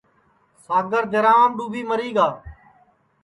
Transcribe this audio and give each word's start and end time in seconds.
ساگر 0.65 1.03
دِرھاوام 1.11 1.51
ڈُؔوٻی 1.57 1.81
مری 1.89 2.09
گا 2.15 2.27